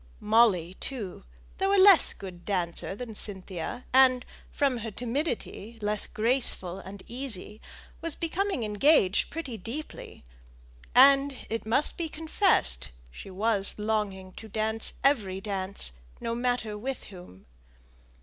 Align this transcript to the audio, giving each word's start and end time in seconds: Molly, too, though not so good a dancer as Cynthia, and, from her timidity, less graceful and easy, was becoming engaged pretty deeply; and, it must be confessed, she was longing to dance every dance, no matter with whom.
Molly, 0.19 0.73
too, 0.79 1.25
though 1.59 1.71
not 1.75 2.01
so 2.01 2.15
good 2.17 2.33
a 2.33 2.37
dancer 2.37 2.97
as 2.99 3.19
Cynthia, 3.19 3.85
and, 3.93 4.25
from 4.49 4.77
her 4.77 4.89
timidity, 4.89 5.77
less 5.79 6.07
graceful 6.07 6.79
and 6.79 7.03
easy, 7.05 7.61
was 8.01 8.15
becoming 8.15 8.63
engaged 8.63 9.29
pretty 9.29 9.57
deeply; 9.57 10.25
and, 10.95 11.37
it 11.51 11.67
must 11.67 11.99
be 11.99 12.09
confessed, 12.09 12.89
she 13.11 13.29
was 13.29 13.77
longing 13.77 14.33
to 14.33 14.47
dance 14.49 14.93
every 15.03 15.39
dance, 15.39 15.91
no 16.19 16.33
matter 16.33 16.75
with 16.75 17.03
whom. 17.03 17.45